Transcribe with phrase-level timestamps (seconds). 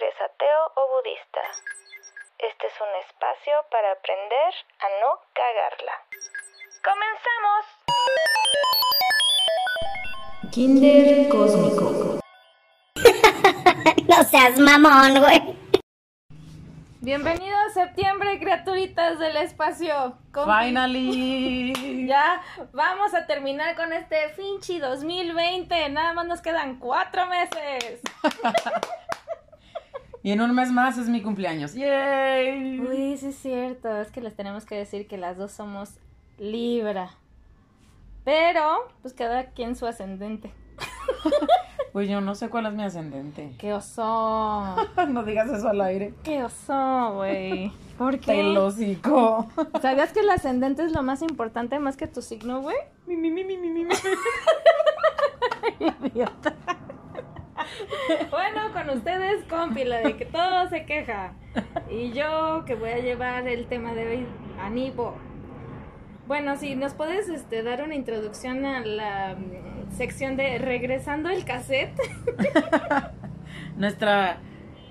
[0.00, 1.40] eres ateo o budista.
[2.38, 5.92] Este es un espacio para aprender a no cagarla.
[6.84, 7.64] ¡Comenzamos!
[10.52, 12.20] Kinder Cósmico.
[14.08, 15.56] no seas mamón, güey.
[17.00, 20.16] Bienvenidos a septiembre, criaturitas del espacio.
[20.32, 22.06] ¿Cómo- Finally.
[22.06, 22.40] Ya
[22.72, 25.88] vamos a terminar con este Finchi 2020.
[25.88, 28.00] Nada más nos quedan cuatro meses.
[30.28, 31.72] Y en un mes más es mi cumpleaños.
[31.72, 32.80] ¡Yay!
[32.80, 33.98] Uy, sí es cierto.
[33.98, 35.94] Es que les tenemos que decir que las dos somos
[36.36, 37.12] Libra.
[38.26, 40.52] Pero, pues cada quien su ascendente.
[41.94, 43.54] Pues yo no sé cuál es mi ascendente.
[43.58, 44.76] ¡Qué oso!
[45.08, 46.12] no digas eso al aire.
[46.22, 47.72] ¡Qué oso, güey!
[47.96, 48.26] ¿Por qué?
[48.26, 49.48] Te lo hocico.
[49.80, 52.76] ¿Sabías que el ascendente es lo más importante más que tu signo, güey?
[53.06, 53.94] Mi, mi, mi, mi, mi, mi, mi.
[55.80, 56.54] Idiota.
[58.30, 61.32] Bueno, con ustedes, compi, la de que todo se queja.
[61.90, 64.26] Y yo que voy a llevar el tema de hoy,
[64.60, 65.16] Anibo.
[66.26, 71.44] Bueno, si nos puedes este, dar una introducción a la mm, sección de Regresando el
[71.44, 71.98] cassette.
[73.76, 74.38] Nuestra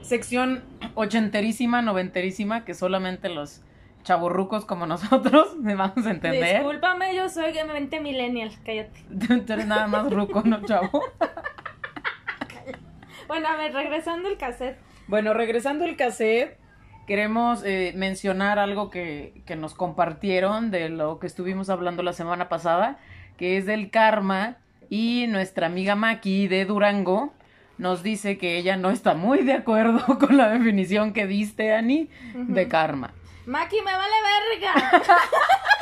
[0.02, 0.64] sección
[0.95, 3.62] ochenterísima, noventerísima, que solamente los
[4.08, 6.62] chaburrucos como nosotros me vamos a entender.
[6.62, 9.04] Discúlpame, yo soy mente millennial, cállate.
[9.45, 11.04] Tú eres nada más ruco, ¿no, chavo?
[13.28, 14.78] Bueno, a ver, regresando el cassette.
[15.08, 16.58] Bueno, regresando al cassette,
[17.08, 22.50] queremos eh, mencionar algo que, que nos compartieron de lo que estuvimos hablando la semana
[22.50, 23.00] pasada,
[23.38, 24.58] que es del karma,
[24.89, 27.33] y nuestra amiga Maki de Durango
[27.78, 32.09] nos dice que ella no está muy de acuerdo con la definición que diste, Ani,
[32.33, 33.14] de karma.
[33.45, 34.16] Maki, me vale
[34.59, 35.02] verga.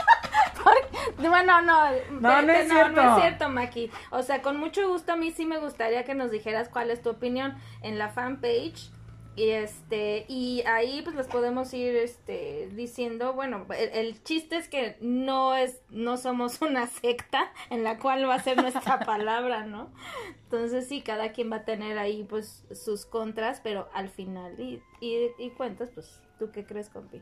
[1.17, 1.91] Bueno, no.
[2.19, 3.01] No, no es cierto.
[3.01, 3.91] No es cierto, Maki.
[4.11, 7.01] O sea, con mucho gusto a mí sí me gustaría que nos dijeras cuál es
[7.01, 8.91] tu opinión en la fanpage.
[9.37, 14.69] Y este, y ahí pues les podemos ir este diciendo, bueno, el, el chiste es
[14.69, 19.65] que no es, no somos una secta en la cual va a ser nuestra palabra,
[19.65, 19.91] ¿no?
[20.43, 24.81] Entonces sí, cada quien va a tener ahí pues sus contras, pero al final y,
[25.01, 27.21] y, y cuentas, pues, ¿tú qué crees, compi?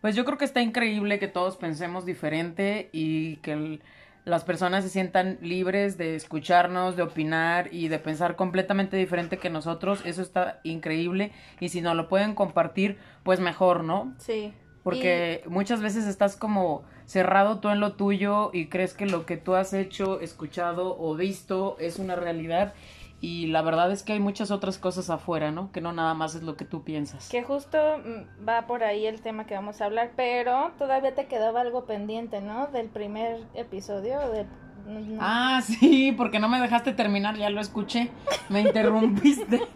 [0.00, 3.82] Pues yo creo que está increíble que todos pensemos diferente y que el-
[4.24, 9.48] las personas se sientan libres de escucharnos, de opinar y de pensar completamente diferente que
[9.50, 10.02] nosotros.
[10.04, 14.14] Eso está increíble y si no lo pueden compartir, pues mejor, ¿no?
[14.18, 14.52] Sí.
[14.84, 19.36] Porque muchas veces estás como cerrado tú en lo tuyo y crees que lo que
[19.38, 22.74] tú has hecho, escuchado o visto es una realidad
[23.20, 25.72] y la verdad es que hay muchas otras cosas afuera, ¿no?
[25.72, 27.28] Que no nada más es lo que tú piensas.
[27.28, 31.26] Que justo mm, va por ahí el tema que vamos a hablar, pero todavía te
[31.26, 32.68] quedaba algo pendiente, ¿no?
[32.68, 34.20] Del primer episodio.
[34.30, 34.44] De...
[34.86, 38.10] no- Ah, sí, porque no me dejaste terminar, ya lo escuché.
[38.48, 39.60] Me interrumpiste.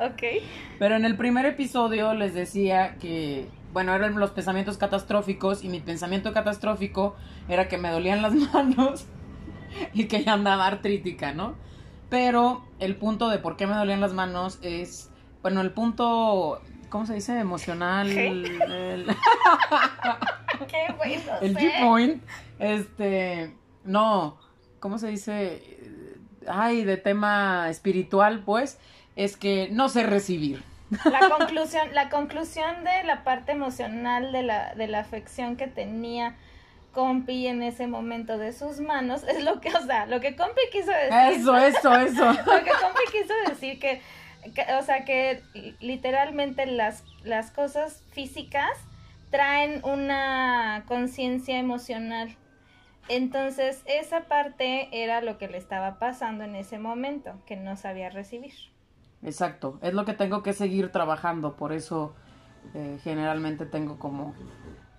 [0.00, 0.22] Ok.
[0.78, 5.80] Pero en el primer episodio les decía que, bueno, eran los pensamientos catastróficos y mi
[5.80, 7.16] pensamiento catastrófico
[7.48, 9.06] era que me dolían las manos
[9.94, 11.54] y que ya andaba artrítica, ¿no?
[12.10, 15.10] Pero el punto de por qué me dolían las manos es,
[15.42, 17.38] bueno, el punto, ¿cómo se dice?
[17.38, 18.08] Emocional.
[18.08, 18.28] ¿Qué?
[18.28, 19.06] el-
[20.68, 21.32] Qué bueno.
[21.40, 22.22] el G-Point,
[22.58, 24.38] este, no,
[24.80, 25.62] ¿cómo se dice?
[26.48, 28.78] Ay, de tema espiritual, pues,
[29.16, 30.62] es que no sé recibir.
[31.04, 36.36] La conclusión, la conclusión de la parte emocional de la, de la afección que tenía
[36.98, 40.62] Compi en ese momento de sus manos es lo que, o sea, lo que Compi
[40.72, 41.40] quiso decir.
[41.40, 42.24] Eso, eso, eso.
[42.32, 44.02] Lo que Compi quiso decir que,
[44.52, 45.44] que, o sea, que
[45.78, 48.72] literalmente las, las cosas físicas
[49.30, 52.36] traen una conciencia emocional.
[53.08, 58.10] Entonces, esa parte era lo que le estaba pasando en ese momento, que no sabía
[58.10, 58.54] recibir.
[59.22, 62.16] Exacto, es lo que tengo que seguir trabajando, por eso
[62.74, 64.34] eh, generalmente tengo como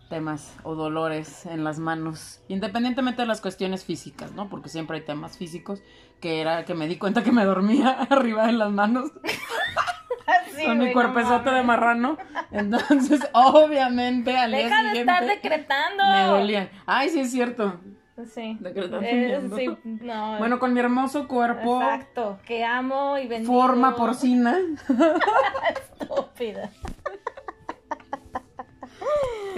[0.09, 4.49] temas o dolores en las manos, independientemente de las cuestiones físicas, ¿no?
[4.49, 5.81] Porque siempre hay temas físicos,
[6.19, 9.11] que era que me di cuenta que me dormía arriba de las manos
[10.27, 12.17] Así, con mi no cuerpezote de marrano,
[12.51, 16.03] entonces obviamente al día Deja de estar decretando.
[16.05, 16.69] me dolían.
[16.85, 17.79] Ay, sí es cierto.
[18.33, 18.59] Sí.
[19.01, 20.37] Eh, sí, no.
[20.39, 23.53] Bueno, con mi hermoso cuerpo, Exacto, que amo y bendigo.
[23.53, 24.57] forma porcina.
[26.01, 26.69] Estúpida.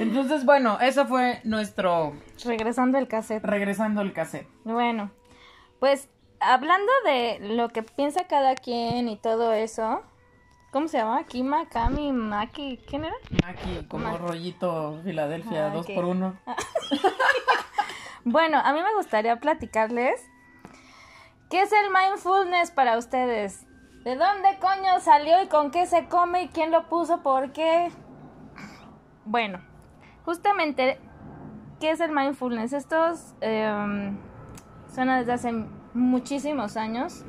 [0.01, 2.13] Entonces, bueno, eso fue nuestro
[2.45, 3.43] Regresando al cassette.
[3.43, 4.47] regresando al cassette.
[4.63, 5.11] Bueno,
[5.79, 6.09] pues
[6.39, 10.01] hablando de lo que piensa cada quien y todo eso,
[10.71, 11.23] ¿cómo se llama?
[11.25, 13.15] Kima, Kami, Maki, ¿quién era?
[13.45, 16.35] Aquí, como rollito Filadelfia, Ah, dos por uno.
[18.23, 20.23] Bueno, a mí me gustaría platicarles
[21.49, 23.65] qué es el mindfulness para ustedes.
[24.03, 27.23] ¿De dónde coño salió y con qué se come y quién lo puso?
[27.23, 27.91] ¿Por qué?
[29.25, 29.59] Bueno,
[30.25, 30.99] justamente,
[31.79, 32.73] ¿qué es el mindfulness?
[32.73, 34.11] Estos eh,
[34.93, 37.23] suena desde hace muchísimos años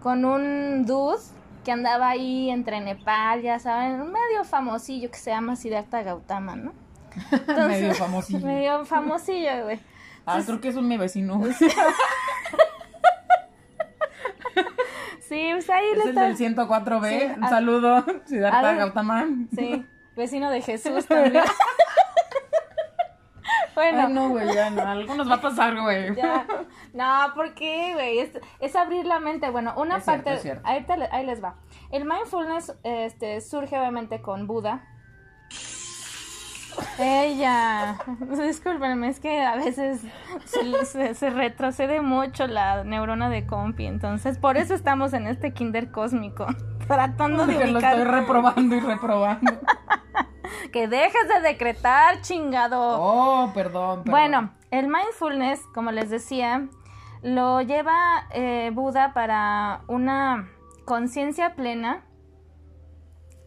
[0.00, 1.18] con un dude
[1.64, 6.72] que andaba ahí entre Nepal, ya saben, medio famosillo que se llama Siddhartha Gautama, ¿no?
[7.68, 8.46] medio famosillo.
[8.46, 9.80] Medio famosillo, güey.
[10.26, 11.40] Ah, creo que es un mi vecino.
[15.28, 16.22] Sí, pues ahí Es le el está...
[16.22, 17.08] del 104B.
[17.18, 19.26] Sí, Un a- saludo, Siddhartha Gautama.
[19.56, 19.84] Sí,
[20.16, 21.42] vecino de Jesús también.
[23.76, 24.82] Bueno, Ay, no, güey, ya no.
[24.82, 26.14] Algo nos va a pasar, güey.
[26.16, 26.44] ya.
[26.92, 28.18] No, ¿por qué, güey?
[28.18, 29.48] Es, es abrir la mente.
[29.50, 30.36] Bueno, una Es parte...
[30.38, 30.62] cierto.
[30.66, 31.54] Ahí, te ahí les va.
[31.92, 34.82] El mindfulness este, surge obviamente con Buda.
[36.98, 37.96] Ella,
[38.42, 40.02] discúlpenme, es que a veces
[40.44, 45.52] se, se- se retrocede mucho la neurona de compi, entonces por eso estamos en este
[45.54, 46.46] kinder cósmico,
[46.86, 49.52] tratando de Porque lo ubicar estoy reprobando y reprobando.
[50.72, 52.78] que dejes de decretar, chingado.
[53.00, 54.10] Oh, perdón, perdón.
[54.10, 56.68] Bueno, el mindfulness, como les decía,
[57.22, 60.48] lo lleva eh, Buda para una
[60.84, 62.04] conciencia plena.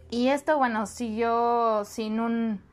[0.10, 2.63] Y esto, bueno, siguió sin un,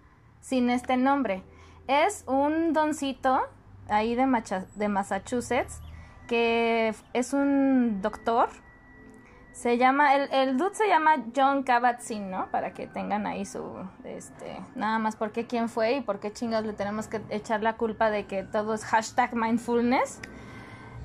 [0.40, 1.42] sin este nombre.
[1.86, 3.42] Es un doncito
[3.88, 5.80] ahí de, Macha- de Massachusetts
[6.26, 8.48] que es un doctor.
[9.56, 12.50] Se llama, el, el dude se llama John Kabat-Zinn, ¿no?
[12.50, 13.64] Para que tengan ahí su,
[14.04, 17.62] este, nada más por qué quién fue y por qué chingados le tenemos que echar
[17.62, 20.20] la culpa de que todo es hashtag mindfulness.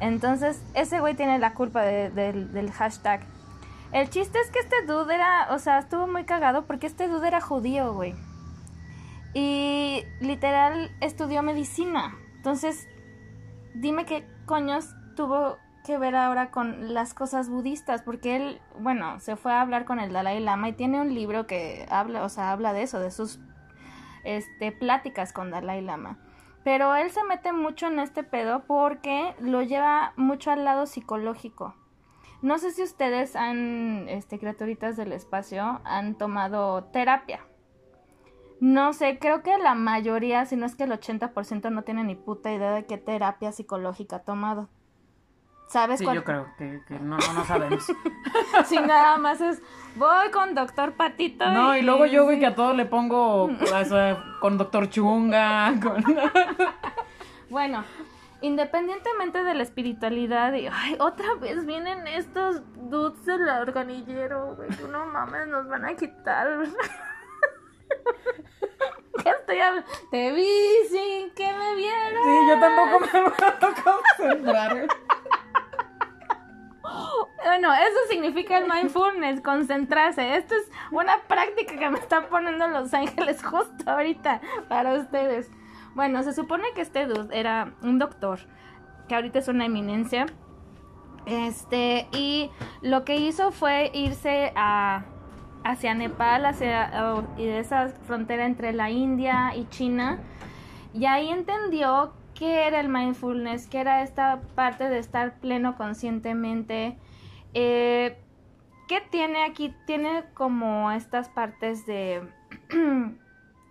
[0.01, 3.21] Entonces, ese güey tiene la culpa de- del- del hashtag.
[3.93, 7.29] El chiste es que este dude era, o sea, estuvo muy cagado porque este dude
[7.29, 8.15] era judío, güey.
[9.33, 12.15] Y literal estudió medicina.
[12.35, 12.85] Entonces,
[13.75, 19.35] dime qué coños tuvo que ver ahora con las cosas budistas, porque él, bueno, se
[19.35, 22.51] fue a hablar con el Dalai Lama y tiene un libro que habla, o sea,
[22.51, 23.39] habla de eso, de sus
[24.23, 26.19] este pláticas con Dalai Lama.
[26.63, 31.75] Pero él se mete mucho en este pedo porque lo lleva mucho al lado psicológico.
[32.41, 37.45] No sé si ustedes han, este, criaturitas del espacio, han tomado terapia.
[38.59, 42.15] No sé, creo que la mayoría, si no es que el 80% no tiene ni
[42.15, 44.69] puta idea de qué terapia psicológica ha tomado.
[45.71, 46.17] ¿Sabes Sí, cuál?
[46.17, 47.85] yo creo que, que no, no, no sabemos.
[48.65, 49.61] Si nada más es,
[49.95, 51.49] voy con doctor Patito.
[51.49, 52.39] No, y luego yo, güey, sí.
[52.41, 56.03] que a todo le pongo o sea, con Doctor Chunga, con...
[57.49, 57.85] Bueno,
[58.41, 64.83] independientemente de la espiritualidad, y, ay, otra vez vienen estos dudes del organillero, güey, que
[64.83, 66.49] no mames, nos van a quitar.
[69.23, 69.89] ¿Qué estoy hablando?
[70.09, 70.47] Te vi
[70.89, 72.23] sin que me vieras.
[72.23, 74.87] Sí, yo tampoco me puedo concentrar.
[77.51, 80.37] Bueno, eso significa el mindfulness, concentrarse.
[80.37, 84.39] Esto es una práctica que me está poniendo Los Ángeles justo ahorita
[84.69, 85.51] para ustedes.
[85.93, 88.39] Bueno, se supone que este dude era un doctor,
[89.09, 90.27] que ahorita es una eminencia.
[91.25, 92.49] Este, y
[92.81, 95.03] lo que hizo fue irse a
[95.65, 100.19] hacia Nepal, hacia uh, y esa frontera entre la India y China.
[100.93, 106.97] Y ahí entendió qué era el mindfulness, qué era esta parte de estar pleno conscientemente.
[107.53, 108.17] Eh,
[108.87, 109.73] ¿Qué tiene aquí?
[109.85, 112.21] Tiene como estas partes de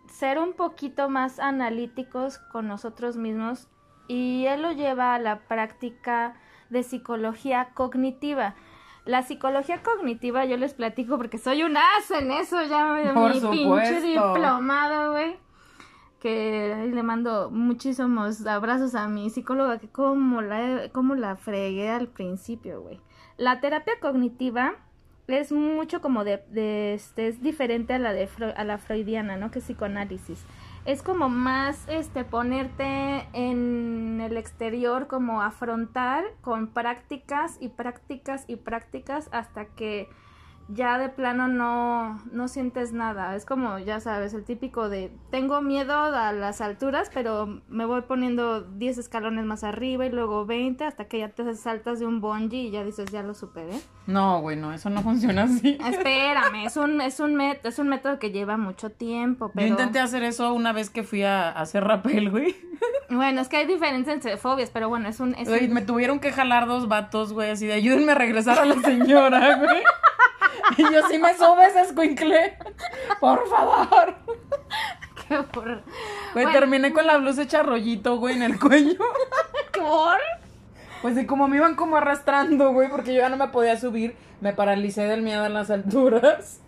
[0.09, 3.69] ser un poquito más analíticos con nosotros mismos
[4.09, 6.35] y él lo lleva a la práctica
[6.69, 8.55] de psicología cognitiva.
[9.05, 13.35] La psicología cognitiva yo les platico porque soy un as en eso, ya me Por
[13.35, 15.37] mi pinche diplomado, güey.
[16.19, 22.09] Que le mando muchísimos abrazos a mi psicóloga que como la, como la fregué al
[22.09, 23.01] principio, güey.
[23.41, 24.75] La terapia cognitiva
[25.27, 29.51] es mucho como de, de este, es diferente a la de a la freudiana, ¿no?
[29.51, 30.45] Que es psicoanálisis.
[30.85, 38.57] Es como más este ponerte en el exterior, como afrontar con prácticas y prácticas y
[38.57, 40.11] prácticas hasta que
[40.73, 43.35] ya de plano no, no sientes nada.
[43.37, 48.03] Es como, ya sabes, el típico de tengo miedo a las alturas, pero me voy
[48.03, 52.21] poniendo 10 escalones más arriba y luego 20 hasta que ya te saltas de un
[52.21, 53.79] bungee y ya dices, ya lo superé.
[54.07, 55.79] No, güey, no, eso no funciona así.
[55.87, 59.67] Espérame, es un, es un, met- es un método que lleva mucho tiempo, pero...
[59.67, 62.55] Yo intenté hacer eso una vez que fui a, a hacer rapel, güey.
[63.11, 65.35] Bueno, es que hay diferencia entre fobias, pero bueno, es un...
[65.35, 68.59] Es Güey, un- me tuvieron que jalar dos vatos, güey, así de ayúdenme a regresar
[68.61, 69.83] a la señora, güey.
[70.77, 72.57] Y yo, si me subes, escuincle.
[73.21, 74.15] Por favor.
[75.29, 75.83] qué horror.
[76.33, 76.53] Güey, Bueno.
[76.53, 78.99] terminé con la blusa hecha rollito, güey, en el cuello.
[79.73, 80.19] ¿Por?
[81.03, 84.17] Pues y como me iban como arrastrando, güey, porque yo ya no me podía subir,
[84.41, 86.61] me paralicé del miedo en las alturas.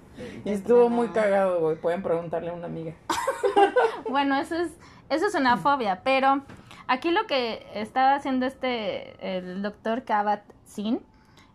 [0.45, 1.77] Y estuvo muy cagado, güey.
[1.77, 2.95] Pueden preguntarle a una amiga.
[4.09, 4.71] Bueno, eso es,
[5.09, 6.43] eso es una fobia, pero
[6.87, 11.01] aquí lo que estaba haciendo este, el doctor Kabat-Zinn,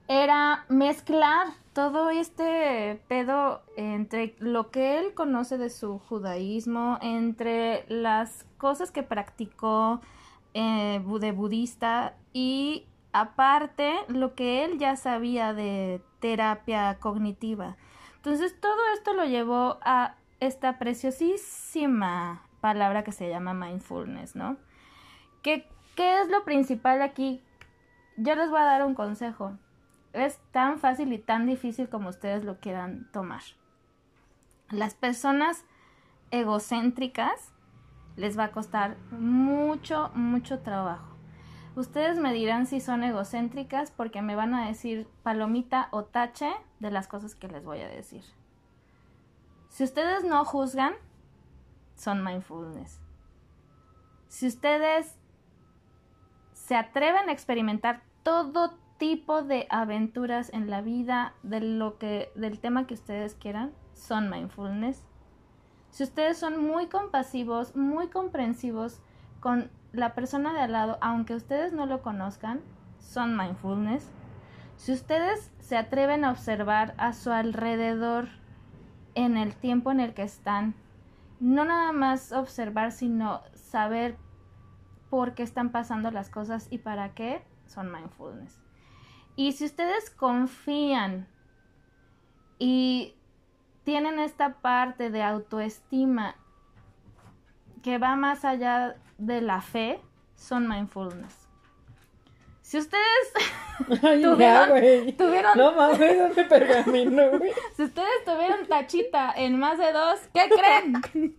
[0.07, 8.47] era mezclar todo este pedo entre lo que él conoce de su judaísmo, entre las
[8.57, 10.01] cosas que practicó
[10.55, 17.77] eh, de budista y aparte lo que él ya sabía de terapia cognitiva.
[18.15, 24.57] Entonces todo esto lo llevó a esta preciosísima palabra que se llama mindfulness, ¿no?
[25.43, 27.43] ¿Qué, qué es lo principal aquí?
[28.15, 29.59] Yo les voy a dar un consejo.
[30.13, 33.41] Es tan fácil y tan difícil como ustedes lo quieran tomar.
[34.69, 35.65] Las personas
[36.31, 37.53] egocéntricas
[38.15, 41.15] les va a costar mucho, mucho trabajo.
[41.75, 46.89] Ustedes me dirán si son egocéntricas porque me van a decir palomita o tache de
[46.89, 48.23] las cosas que les voy a decir.
[49.69, 50.95] Si ustedes no juzgan,
[51.95, 52.99] son mindfulness.
[54.27, 55.15] Si ustedes
[56.53, 62.59] se atreven a experimentar todo tipo de aventuras en la vida de lo que del
[62.59, 65.03] tema que ustedes quieran, son mindfulness.
[65.89, 69.01] Si ustedes son muy compasivos, muy comprensivos
[69.39, 72.61] con la persona de al lado, aunque ustedes no lo conozcan,
[72.99, 74.09] son mindfulness.
[74.75, 78.27] Si ustedes se atreven a observar a su alrededor
[79.15, 80.75] en el tiempo en el que están,
[81.39, 84.17] no nada más observar, sino saber
[85.09, 88.66] por qué están pasando las cosas y para qué, son mindfulness.
[89.37, 91.27] Y si ustedes confían
[92.59, 93.15] y
[93.85, 96.35] tienen esta parte de autoestima
[97.83, 100.01] que va más allá de la fe,
[100.35, 101.47] son mindfulness.
[102.61, 103.31] Si ustedes
[104.03, 105.13] Ay, ya, Tuvieron- güey.
[105.15, 107.53] tuvieron- No mames, pergamino, güey.
[107.77, 110.95] Si ustedes tuvieron tachita en más de dos, ¿qué creen?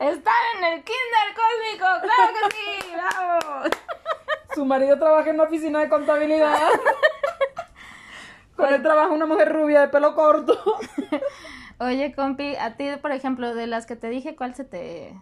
[0.00, 3.70] Están en el Kinder Cósmico, claro que sí, vamos.
[4.54, 6.58] Su marido trabaja en una oficina de contabilidad.
[8.58, 10.58] Con él trabaja una mujer rubia de pelo corto.
[11.78, 15.14] Oye, compi, a ti, por ejemplo, de las que te dije, ¿cuál se te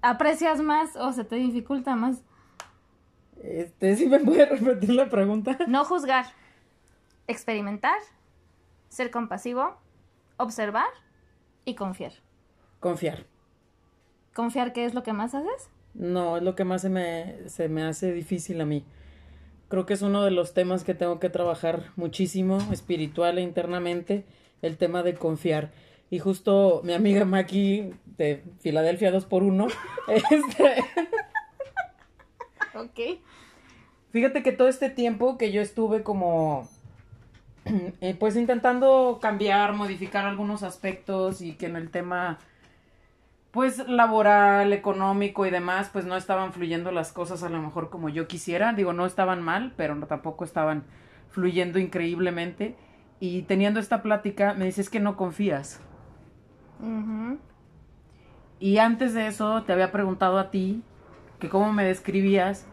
[0.00, 2.22] aprecias más o se te dificulta más?
[3.42, 5.58] Este, ¿sí me puede repetir la pregunta?
[5.66, 6.24] No juzgar,
[7.26, 7.98] experimentar,
[8.88, 9.76] ser compasivo,
[10.38, 10.88] observar
[11.66, 12.14] y confiar.
[12.80, 13.26] Confiar.
[14.32, 15.68] ¿Confiar qué es lo que más haces?
[15.92, 18.82] No, es lo que más se me, se me hace difícil a mí.
[19.72, 24.26] Creo que es uno de los temas que tengo que trabajar muchísimo, espiritual e internamente,
[24.60, 25.72] el tema de confiar.
[26.10, 29.72] Y justo mi amiga Maki de Filadelfia 2x1,
[30.30, 30.84] este,
[32.74, 33.22] Ok.
[34.10, 36.68] Fíjate que todo este tiempo que yo estuve como,
[38.02, 42.40] eh, pues intentando cambiar, modificar algunos aspectos y que en el tema,
[43.52, 48.08] pues laboral, económico y demás, pues no estaban fluyendo las cosas a lo mejor como
[48.08, 48.72] yo quisiera.
[48.72, 50.84] Digo, no estaban mal, pero no, tampoco estaban
[51.28, 52.76] fluyendo increíblemente.
[53.20, 55.80] Y teniendo esta plática, me dices que no confías.
[58.58, 60.82] Y antes de eso te había preguntado a ti
[61.38, 62.66] que cómo me describías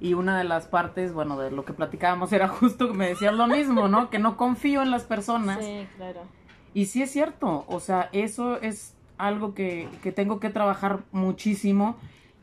[0.00, 3.34] y una de las partes, bueno, de lo que platicábamos era justo que me decías
[3.34, 4.08] lo mismo, ¿no?
[4.08, 5.62] Que no confío en las personas.
[5.62, 6.22] Sí, claro.
[6.74, 11.96] Y sí es cierto, o sea, eso es algo que, que tengo que trabajar muchísimo.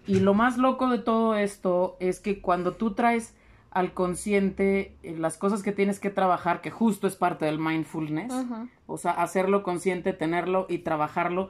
[0.07, 3.35] Y lo más loco de todo esto es que cuando tú traes
[3.71, 8.33] al consciente eh, las cosas que tienes que trabajar, que justo es parte del mindfulness,
[8.87, 11.49] o sea, hacerlo consciente, tenerlo y trabajarlo,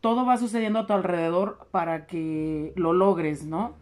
[0.00, 3.74] todo va sucediendo a tu alrededor para que lo logres, ¿no?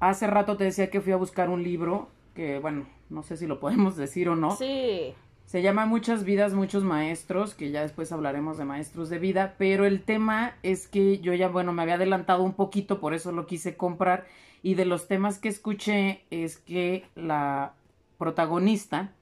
[0.00, 3.46] Hace rato te decía que fui a buscar un libro, que bueno, no sé si
[3.46, 4.52] lo podemos decir o no.
[4.52, 5.14] Sí.
[5.46, 9.84] Se llama Muchas vidas, muchos maestros, que ya después hablaremos de maestros de vida, pero
[9.84, 13.46] el tema es que yo ya, bueno, me había adelantado un poquito, por eso lo
[13.46, 14.26] quise comprar,
[14.62, 17.74] y de los temas que escuché es que la
[18.18, 19.12] protagonista,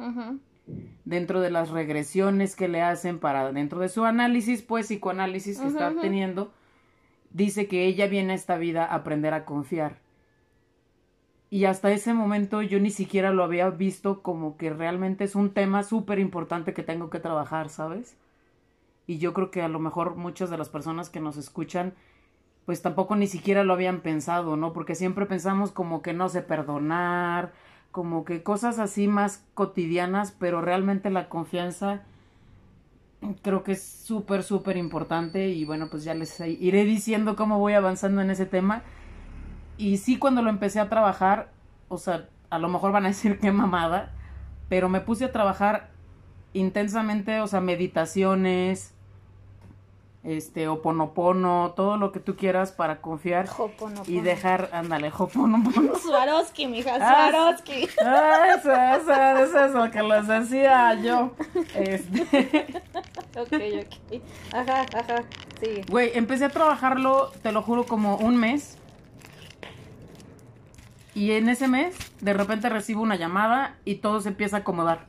[1.05, 5.67] dentro de las regresiones que le hacen para dentro de su análisis, pues psicoanálisis que
[5.67, 6.53] está teniendo,
[7.31, 10.02] dice que ella viene a esta vida a aprender a confiar.
[11.53, 15.51] Y hasta ese momento yo ni siquiera lo había visto como que realmente es un
[15.51, 18.17] tema súper importante que tengo que trabajar, ¿sabes?
[19.07, 21.93] Y yo creo que a lo mejor muchas de las personas que nos escuchan
[22.65, 24.73] pues tampoco ni siquiera lo habían pensado, ¿no?
[24.73, 27.53] Porque siempre pensamos como que no sé perdonar,
[27.91, 32.01] como que cosas así más cotidianas, pero realmente la confianza
[33.43, 37.75] creo que es súper, súper importante y bueno, pues ya les iré diciendo cómo voy
[37.75, 38.85] avanzando en ese tema.
[39.79, 41.49] Y sí, cuando lo empecé a trabajar,
[41.89, 44.11] o sea, a lo mejor van a decir qué mamada,
[44.69, 45.89] pero me puse a trabajar
[46.53, 48.95] intensamente, o sea, meditaciones,
[50.25, 54.05] este, oponopono, todo lo que tú quieras para confiar Hoponopono.
[54.07, 55.95] y dejar, ándale, hoponopono.
[56.03, 57.89] Swarovski, mija, Ah, Swarovski.
[58.05, 61.33] Ah, eso, eso, eso es lo que les decía yo.
[61.75, 62.23] Este,
[63.37, 64.23] ok, ok.
[64.55, 65.25] Ajá, ajá.
[65.61, 65.81] Sí.
[65.89, 68.79] güey, empecé a trabajarlo, te lo juro, como un mes.
[71.15, 75.07] Y en ese mes, de repente recibo una llamada y todo se empieza a acomodar.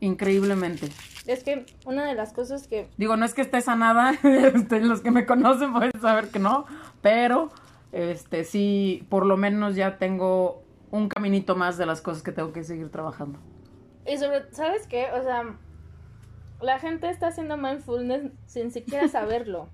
[0.00, 0.88] Increíblemente.
[1.26, 5.00] Es que una de las cosas que Digo, no es que esté sanada, este, los
[5.00, 6.66] que me conocen pueden saber que no,
[7.00, 7.50] pero
[7.92, 12.52] este sí, por lo menos ya tengo un caminito más de las cosas que tengo
[12.52, 13.38] que seguir trabajando.
[14.06, 15.06] Y sobre, ¿sabes qué?
[15.18, 15.56] O sea,
[16.60, 19.68] la gente está haciendo mindfulness sin siquiera saberlo.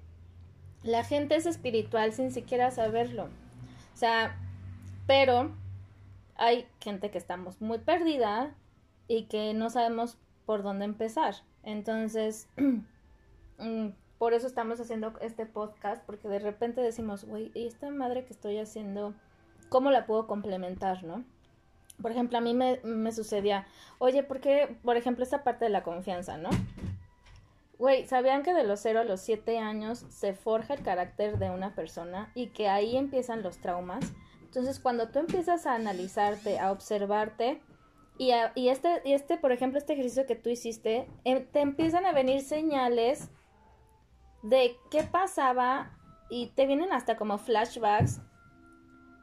[0.82, 3.24] La gente es espiritual sin siquiera saberlo.
[3.24, 4.36] O sea,
[5.10, 5.50] pero
[6.36, 8.54] hay gente que estamos muy perdida
[9.08, 11.34] y que no sabemos por dónde empezar.
[11.64, 12.48] Entonces,
[13.58, 13.88] mm,
[14.18, 18.32] por eso estamos haciendo este podcast, porque de repente decimos, güey, ¿y esta madre que
[18.32, 19.12] estoy haciendo,
[19.68, 21.24] cómo la puedo complementar, no?
[22.00, 23.66] Por ejemplo, a mí me, me sucedía,
[23.98, 26.50] oye, ¿por qué, por ejemplo, esta parte de la confianza, ¿no?
[27.80, 31.50] Güey, ¿sabían que de los 0 a los 7 años se forja el carácter de
[31.50, 34.12] una persona y que ahí empiezan los traumas?
[34.50, 37.62] Entonces, cuando tú empiezas a analizarte, a observarte,
[38.18, 41.60] y, a- y este, y este, por ejemplo, este ejercicio que tú hiciste, em, te
[41.60, 43.30] empiezan a venir señales
[44.42, 45.96] de qué pasaba
[46.30, 48.20] y te vienen hasta como flashbacks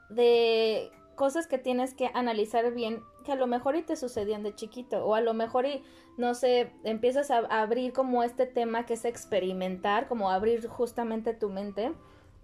[0.09, 4.55] de cosas que tienes que analizar bien, que a lo mejor y te sucedían de
[4.55, 5.83] chiquito, o a lo mejor y,
[6.17, 11.33] no sé, empiezas a, a abrir como este tema que es experimentar, como abrir justamente
[11.33, 11.91] tu mente,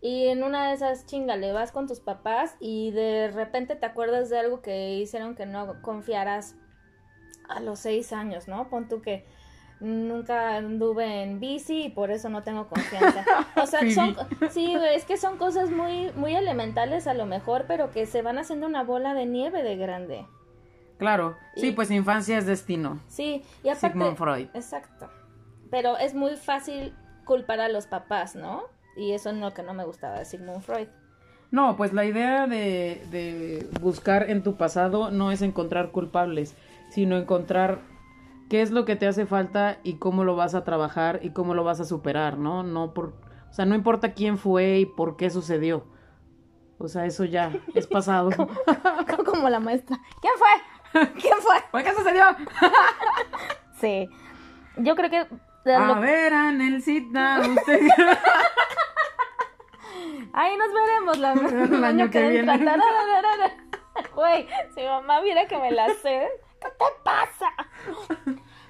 [0.03, 4.29] y en una de esas chingale vas con tus papás y de repente te acuerdas
[4.29, 6.55] de algo que hicieron que no confiaras
[7.47, 8.69] a los seis años, ¿no?
[8.69, 9.25] Pon tú que
[9.79, 13.23] nunca anduve en bici y por eso no tengo confianza.
[13.55, 14.17] O sea, son,
[14.49, 18.37] sí, es que son cosas muy, muy elementales a lo mejor, pero que se van
[18.37, 20.27] haciendo una bola de nieve de grande.
[20.97, 22.99] Claro, sí, Y- pues infancia es destino.
[23.07, 23.87] Sí, y aparte...
[23.93, 24.47] Sigmund Freud.
[24.53, 25.09] Exacto.
[25.71, 28.63] Pero es muy fácil culpar a los papás, ¿no?
[28.95, 30.87] Y eso es lo que no me gustaba de Sigmund Freud.
[31.51, 36.55] No, pues la idea de, de buscar en tu pasado no es encontrar culpables,
[36.89, 37.79] sino encontrar
[38.49, 41.53] qué es lo que te hace falta y cómo lo vas a trabajar y cómo
[41.53, 42.63] lo vas a superar, ¿no?
[42.63, 43.13] No por,
[43.49, 45.85] o sea, no importa quién fue y por qué sucedió.
[46.79, 48.29] O sea, eso ya es pasado.
[49.25, 49.97] Como la maestra.
[50.21, 51.11] ¿Quién fue?
[51.21, 51.55] ¿Quién fue?
[51.71, 52.23] ¿Por qué sucedió?
[53.79, 54.07] Sí.
[54.77, 55.27] Yo creo que...
[55.65, 57.81] A ver, Anelcita, usted.
[60.33, 62.57] Ahí nos veremos la, el, El año, que, entra.
[62.57, 62.77] viene.
[64.15, 66.27] Güey, si mamá viera que me la sé,
[66.59, 67.49] ¿qué te pasa?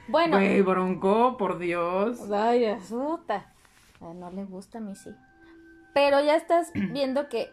[0.07, 2.19] Bueno, Güey, bronco, por Dios.
[2.31, 3.53] ay, asusta.
[4.01, 5.11] No le gusta a mí sí.
[5.93, 7.49] Pero ya estás viendo que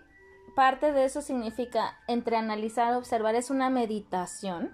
[0.57, 4.73] parte de eso significa entre analizar, observar, es una meditación.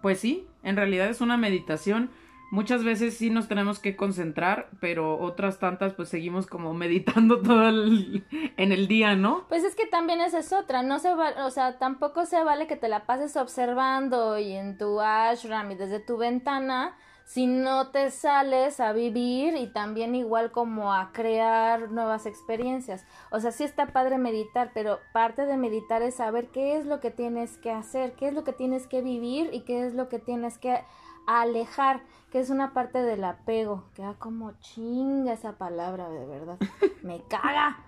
[0.00, 2.10] Pues sí, en realidad es una meditación.
[2.50, 7.68] Muchas veces sí nos tenemos que concentrar, pero otras tantas pues seguimos como meditando todo
[7.68, 8.24] el,
[8.56, 9.46] en el día, ¿no?
[9.48, 12.66] Pues es que también esa es otra, no se va, o sea, tampoco se vale
[12.66, 17.88] que te la pases observando y en tu ashram y desde tu ventana si no
[17.88, 23.04] te sales a vivir y también igual como a crear nuevas experiencias.
[23.32, 27.00] O sea, sí está padre meditar, pero parte de meditar es saber qué es lo
[27.00, 30.08] que tienes que hacer, qué es lo que tienes que vivir y qué es lo
[30.08, 30.84] que tienes que
[31.26, 36.58] alejar, que es una parte del apego, que ah, como chinga esa palabra, de verdad,
[37.02, 37.78] me caga.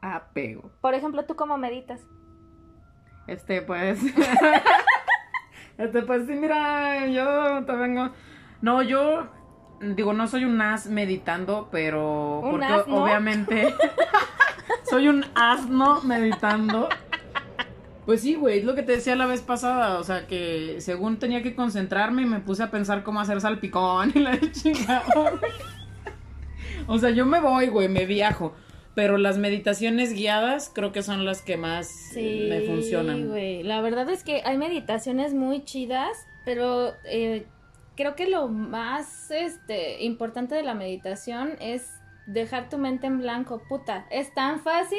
[0.00, 0.70] Apego.
[0.80, 2.00] Por ejemplo, ¿tú cómo meditas?
[3.26, 4.00] Este, pues.
[5.78, 8.10] este, pues sí, mira, yo te vengo.
[8.62, 9.28] No, yo.
[9.80, 12.40] Digo, no soy un as meditando, pero.
[12.40, 13.04] ¿Un porque asno?
[13.04, 13.74] obviamente.
[14.84, 16.88] soy un asno meditando.
[18.06, 19.98] Pues sí, güey, es lo que te decía la vez pasada.
[19.98, 24.12] O sea, que según tenía que concentrarme y me puse a pensar cómo hacer salpicón
[24.14, 25.02] y la chingada.
[26.86, 28.54] O sea, yo me voy, güey, me viajo.
[28.94, 33.28] Pero las meditaciones guiadas creo que son las que más me funcionan.
[33.28, 33.62] güey.
[33.64, 36.16] La verdad es que hay meditaciones muy chidas,
[36.46, 37.44] pero eh,
[37.96, 41.90] creo que lo más este, importante de la meditación es
[42.26, 43.60] dejar tu mente en blanco.
[43.68, 44.98] Puta, es tan fácil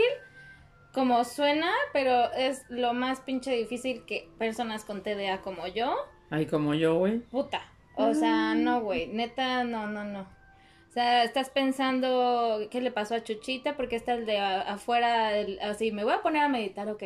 [0.97, 5.95] como suena, pero es lo más pinche difícil que personas con TDA como yo.
[6.31, 7.19] Ay, como yo, güey.
[7.19, 7.61] Puta.
[7.93, 9.05] O sea, no, güey.
[9.05, 10.21] Neta, no, no, no.
[10.21, 15.59] O sea, estás pensando qué le pasó a Chuchita porque está el de afuera, el-
[15.59, 17.03] así, me voy a poner a meditar, ok.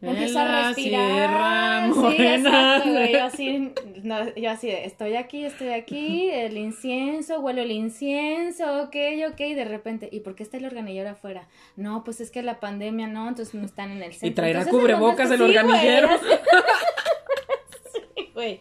[0.00, 1.92] Empiezo a respirar.
[1.92, 3.12] Sí, exacto, güey.
[3.12, 3.72] Yo así,
[4.04, 8.96] no, yo así de, estoy aquí, estoy aquí, el incienso, huelo el incienso, ok,
[9.32, 11.48] ok, y de repente, ¿y por qué está el organillero afuera?
[11.74, 14.28] No, pues es que la pandemia, no, entonces no están en el centro.
[14.28, 16.08] Y traerá Entonces, cubrebocas el sí, organillero.
[17.92, 18.60] sí, güey.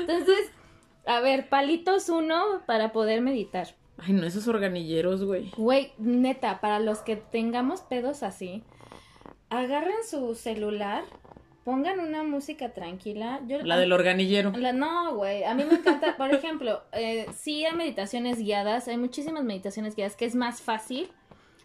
[0.00, 0.50] Entonces,
[1.04, 3.74] a ver, palitos uno para poder meditar.
[3.98, 5.50] Ay, no, esos organilleros, güey.
[5.56, 8.62] Güey, neta, para los que tengamos pedos así,
[9.50, 11.04] agarren su celular,
[11.64, 13.40] pongan una música tranquila.
[13.46, 14.52] Yo, La del organillero.
[14.56, 18.96] la- no, güey, a mí me encanta, por ejemplo, eh, sí hay meditaciones guiadas, hay
[18.96, 21.10] muchísimas meditaciones guiadas que es más fácil,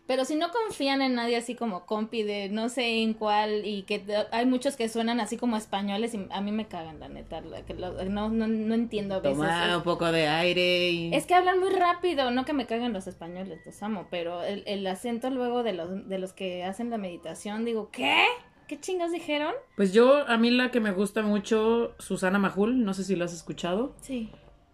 [0.06, 3.84] pero si no confían en nadie así como compi de no sé en cuál y
[3.84, 7.40] que hay muchos que suenan así como españoles y a mí me cagan la neta,
[7.42, 9.38] la- que lo- no, no, no entiendo a veces.
[9.38, 11.14] Toma un poco de aire y...
[11.14, 14.64] Es que hablan muy rápido, no que me caguen los españoles, los amo, pero el,
[14.68, 18.26] el acento luego de los, de los que hacen la meditación, digo, ¿qué?
[18.68, 19.54] ¿Qué chingas dijeron?
[19.76, 23.26] Pues yo, a mí la que me gusta mucho, Susana Majul, no sé si lo
[23.26, 23.94] has escuchado.
[24.02, 24.30] Sí.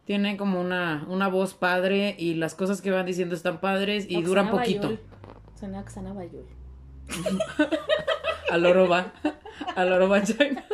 [0.05, 4.21] Tiene como una, una voz padre y las cosas que van diciendo están padres y
[4.23, 4.97] duran poquito.
[5.59, 6.45] Suena a Oxana Bayul.
[8.51, 9.11] Al oro va.
[9.75, 10.65] Al oro va China.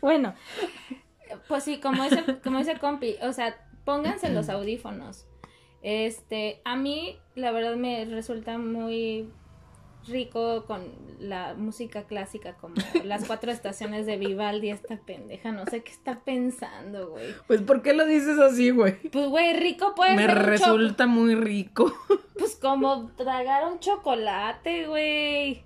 [0.00, 0.34] Bueno,
[1.48, 5.26] pues sí, como dice, como dice compi, o sea, pónganse los audífonos.
[5.82, 9.28] Este, a mí, la verdad, me resulta muy
[10.08, 10.82] rico con
[11.20, 16.20] la música clásica, como las cuatro estaciones de Vivaldi, esta pendeja, no sé qué está
[16.20, 17.34] pensando, güey.
[17.46, 18.94] Pues, ¿por qué lo dices así, güey?
[19.10, 21.92] Pues, güey, rico puede Me ser un cho- resulta muy rico.
[22.38, 25.62] Pues como tragar un chocolate, güey.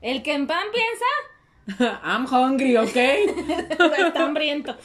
[0.00, 2.96] El que en pan piensa, I'm hungry, ¿ok?
[2.96, 4.76] está hambriento.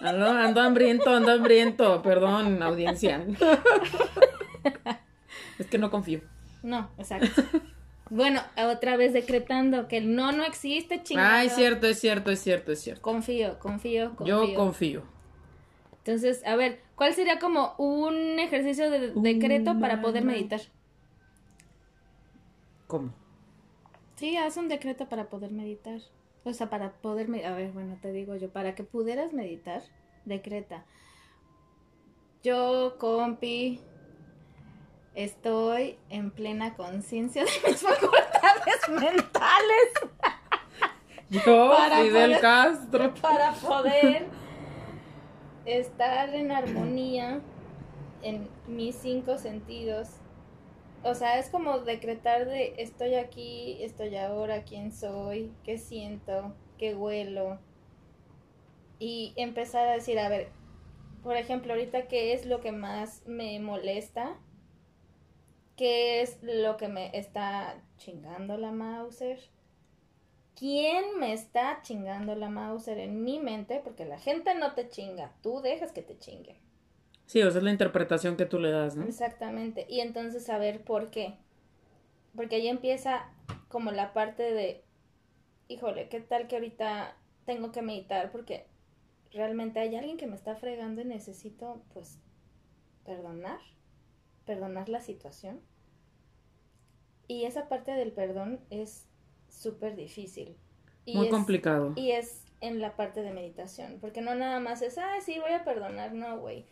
[0.00, 2.02] Ando, ando hambriento, ando hambriento.
[2.02, 3.24] Perdón, audiencia.
[5.58, 6.20] Es que no confío.
[6.62, 7.42] No, exacto.
[8.10, 11.28] Bueno, otra vez decretando que el no no existe, chingado.
[11.28, 13.02] Ay, cierto, es cierto, es cierto, es cierto.
[13.02, 14.46] Confío, confío, confío.
[14.46, 15.02] Yo confío.
[15.98, 20.60] Entonces, a ver, ¿cuál sería como un ejercicio de decreto para poder meditar?
[22.86, 23.12] ¿Cómo?
[24.16, 26.00] Sí, haz un decreto para poder meditar.
[26.44, 27.52] O sea, para poder meditar.
[27.52, 29.82] A ver, bueno, te digo yo, para que pudieras meditar,
[30.24, 30.86] decreta.
[32.42, 33.80] Yo, compi,
[35.14, 39.92] estoy en plena conciencia de mis facultades mentales
[41.30, 43.14] Yo, Para Fidel poder- Castro.
[43.20, 44.26] para poder
[45.66, 47.40] estar en armonía
[48.22, 50.08] en mis cinco sentidos.
[51.04, 56.94] O sea, es como decretar de estoy aquí, estoy ahora, quién soy, qué siento, qué
[56.94, 57.58] huelo.
[58.98, 60.48] Y empezar a decir, a ver,
[61.22, 64.36] por ejemplo, ahorita qué es lo que más me molesta,
[65.78, 69.38] qué es lo que me está chingando la Mauser,
[70.56, 75.32] quién me está chingando la Mauser en mi mente, porque la gente no te chinga,
[75.40, 76.58] tú dejas que te chinguen.
[77.26, 79.04] Sí, o sea, es la interpretación que tú le das, ¿no?
[79.04, 79.86] Exactamente.
[79.88, 81.36] Y entonces saber por qué.
[82.34, 83.30] Porque ahí empieza
[83.68, 84.82] como la parte de,
[85.68, 88.32] híjole, ¿qué tal que ahorita tengo que meditar?
[88.32, 88.66] Porque
[89.30, 92.18] realmente hay alguien que me está fregando y necesito, pues,
[93.04, 93.60] perdonar,
[94.48, 95.60] perdonar la situación.
[97.28, 99.06] Y esa parte del perdón es
[99.50, 100.56] súper difícil.
[101.04, 101.92] Y Muy es- complicado.
[101.94, 105.52] y es en la parte de meditación, porque no nada más es, ah, sí, voy
[105.52, 106.64] a perdonar, no, güey.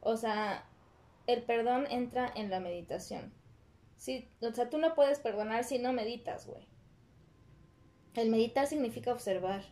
[0.00, 0.64] O sea,
[1.26, 3.32] el perdón entra en la meditación.
[3.96, 6.66] Sí, o sea, tú no puedes perdonar si no meditas, güey.
[8.14, 9.62] El meditar significa observar,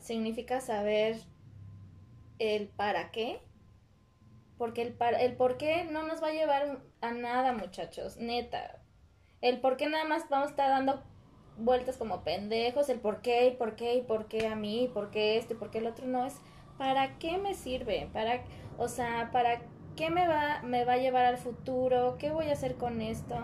[0.00, 1.18] significa saber
[2.38, 3.40] el para qué,
[4.58, 8.80] porque el, para, el por qué no nos va a llevar a nada, muchachos, neta.
[9.40, 11.02] El por qué nada más vamos a estar dando
[11.56, 14.88] vueltas como pendejos, el por qué, y por qué, y por qué a mí, y
[14.88, 16.36] por qué esto, y por qué el otro, no es
[16.78, 18.42] para qué me sirve, para,
[18.78, 19.60] o sea, para
[19.96, 23.36] qué me va, me va a llevar al futuro, qué voy a hacer con esto.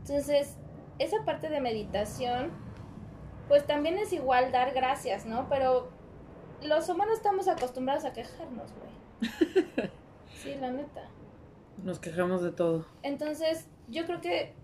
[0.00, 0.56] Entonces,
[0.98, 2.52] esa parte de meditación,
[3.48, 5.48] pues también es igual dar gracias, ¿no?
[5.48, 5.90] Pero
[6.62, 9.90] los humanos estamos acostumbrados a quejarnos, güey.
[10.46, 11.08] Sí, la neta.
[11.82, 12.86] Nos quejamos de todo.
[13.02, 14.54] Entonces, yo creo que,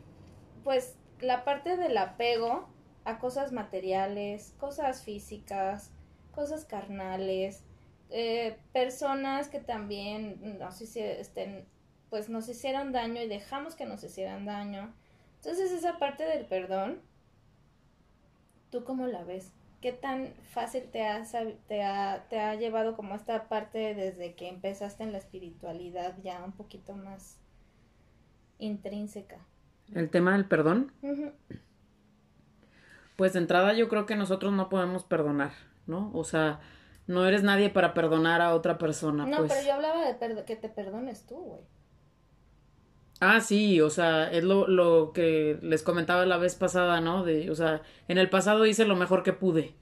[0.64, 2.68] pues, la parte del apego
[3.04, 5.90] a cosas materiales, cosas físicas,
[6.32, 7.64] cosas carnales,
[8.10, 11.66] eh, personas que también nos, hici- estén,
[12.10, 14.94] pues, nos hicieron daño y dejamos que nos hicieran daño.
[15.36, 17.02] Entonces, esa parte del perdón,
[18.70, 19.52] ¿tú cómo la ves?
[19.82, 21.24] ¿Qué tan fácil te ha,
[21.66, 26.42] te ha, te ha llevado como esta parte desde que empezaste en la espiritualidad ya
[26.44, 27.40] un poquito más
[28.58, 29.38] intrínseca?
[29.92, 30.92] El tema del perdón.
[33.16, 35.52] Pues de entrada yo creo que nosotros no podemos perdonar,
[35.86, 36.12] ¿no?
[36.14, 36.60] O sea,
[37.08, 39.52] no eres nadie para perdonar a otra persona, No, pues.
[39.52, 41.62] pero yo hablaba de que te perdones tú, güey.
[43.24, 47.22] Ah, sí, o sea, es lo, lo que les comentaba la vez pasada, ¿no?
[47.22, 49.76] De, o sea, en el pasado hice lo mejor que pude.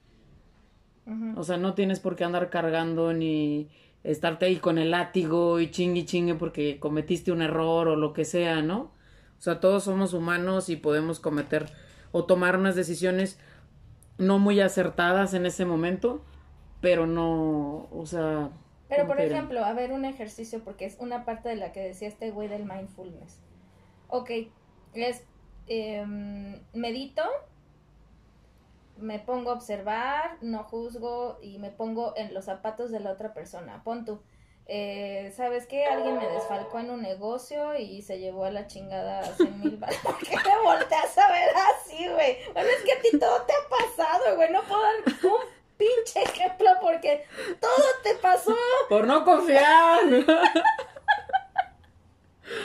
[1.35, 3.67] O sea, no tienes por qué andar cargando ni
[4.03, 8.13] estarte ahí con el látigo y chingue y chingue porque cometiste un error o lo
[8.13, 8.79] que sea, ¿no?
[9.39, 11.65] O sea, todos somos humanos y podemos cometer
[12.11, 13.39] o tomar unas decisiones
[14.19, 16.23] no muy acertadas en ese momento,
[16.79, 18.51] pero no, o sea...
[18.91, 21.79] Pero, ¿cómo por ejemplo, a ver, un ejercicio, porque es una parte de la que
[21.79, 23.39] decía este güey del mindfulness.
[24.09, 24.31] Ok,
[24.93, 25.23] es,
[25.67, 27.23] em, medito,
[28.97, 33.33] me pongo a observar, no juzgo y me pongo en los zapatos de la otra
[33.33, 33.81] persona.
[33.85, 34.21] Pon tú,
[34.65, 35.85] eh, ¿sabes qué?
[35.85, 39.79] Alguien me desfalcó en un negocio y se llevó a la chingada 100 mil.
[40.03, 42.39] ¿Por qué me volteas a ver así, güey?
[42.51, 44.51] Bueno, es que a ti todo te ha pasado, güey.
[44.51, 47.25] No puedo dar un pinche ejemplo porque
[47.59, 48.55] todo te pasó.
[48.91, 50.01] Por no confiar.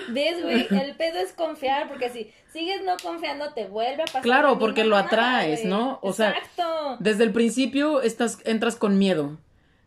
[0.08, 0.66] ¿Ves, güey?
[0.70, 4.22] El pedo es confiar, porque si sigues no confiando, te vuelve a pasar.
[4.22, 5.64] Claro, la porque lo atraes.
[5.64, 6.00] ¿no?
[6.02, 6.96] O sea, Exacto.
[6.98, 9.38] Desde el principio estás, entras con miedo.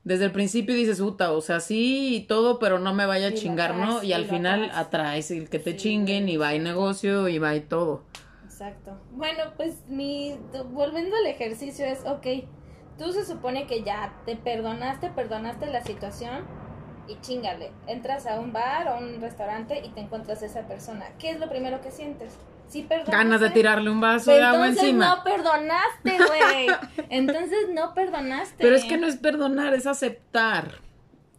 [0.06, 3.32] Desde el principio dices, puta, o sea, sí y todo, pero no me vaya a
[3.32, 4.02] Y chingar, ¿no?
[4.02, 4.78] Y y al final atraes.
[5.28, 8.04] atraes el que te Sí, chinguen y va y negocio y va y todo.
[8.45, 8.97] Exacto.
[9.12, 10.38] Bueno, pues mi.
[10.71, 12.28] Volviendo al ejercicio, es, ok.
[13.00, 16.46] Tú se supone que ya te perdonaste, perdonaste la situación
[17.08, 17.72] y chingale.
[17.88, 21.06] Entras a un bar o un restaurante y te encuentras a esa persona.
[21.18, 22.38] ¿Qué es lo primero que sientes?
[22.68, 22.88] Sí.
[23.08, 25.16] Ganas de tirarle un vaso de agua Entonces encima.
[25.16, 26.68] no perdonaste, güey.
[27.10, 28.58] Entonces no perdonaste.
[28.60, 30.74] Pero es que no es perdonar, es aceptar.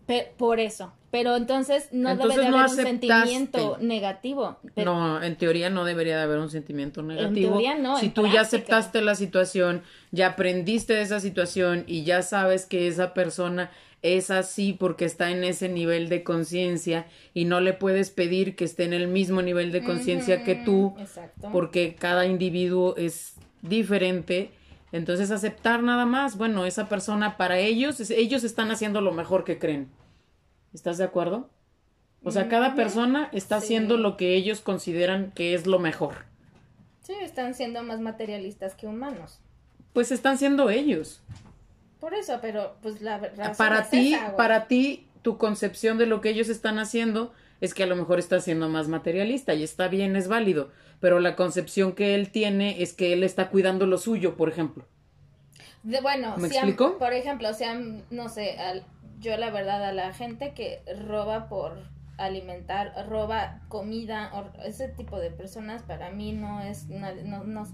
[0.06, 0.92] Pe- por eso.
[1.10, 4.58] Pero entonces no Entonces debe de no haber un sentimiento negativo.
[4.74, 7.52] Pero- No, en teoría no debería de haber un sentimiento negativo.
[7.54, 12.04] teoría no, si en tú ya aceptaste la situación, ya aprendiste de esa situación y
[12.04, 13.70] ya sabes que esa persona
[14.02, 18.64] es así porque está en ese nivel de conciencia y no le puedes pedir que
[18.64, 21.50] esté en el mismo nivel de conciencia que tú Exacto.
[21.52, 24.52] porque cada individuo es diferente.
[24.92, 29.58] Entonces aceptar nada más, bueno, esa persona para ellos, ellos están haciendo lo mejor que
[29.58, 29.88] creen.
[30.74, 31.48] ¿Estás de acuerdo?
[32.22, 33.66] O sea, cada persona está Sí.
[33.66, 36.14] haciendo lo que ellos consideran que es lo mejor.
[37.02, 39.40] Sí, están siendo más materialistas que humanos.
[39.94, 41.22] Pues están siendo ellos.
[41.98, 46.06] Por eso, pero pues la razón Para es ti, esa, para ti, tu concepción de
[46.06, 49.62] lo que ellos están haciendo es que a lo mejor está siendo más materialista y
[49.62, 50.70] está bien, es válido.
[51.00, 54.84] Pero la concepción que él tiene es que él está cuidando lo suyo, por ejemplo.
[55.82, 56.98] De- bueno, ¿Me si han- explico?
[56.98, 58.84] por ejemplo, si han- no sé, al-
[59.20, 65.18] yo la verdad a la gente que roba por alimentar, roba comida, o ese tipo
[65.18, 67.64] de personas para mí no es, no, no,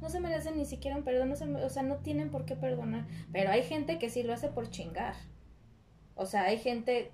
[0.00, 3.50] no se merecen ni siquiera un perdón, o sea, no tienen por qué perdonar, pero
[3.50, 5.14] hay gente que sí lo hace por chingar,
[6.14, 7.12] o sea, hay gente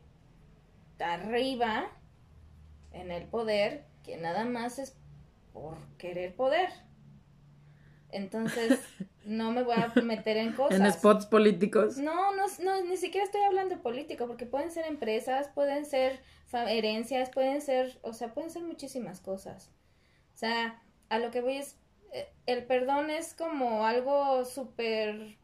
[0.99, 1.91] arriba
[2.93, 4.97] en el poder que nada más es
[5.53, 6.71] por querer poder.
[8.13, 8.79] Entonces,
[9.25, 10.79] no me voy a meter en cosas.
[10.79, 11.99] En spots políticos.
[11.99, 16.21] No, no, no, ni siquiera estoy hablando de político, porque pueden ser empresas, pueden ser
[16.53, 19.71] herencias, pueden ser, o sea, pueden ser muchísimas cosas.
[20.35, 21.77] O sea, a lo que voy es,
[22.13, 25.37] eh, el perdón es como algo súper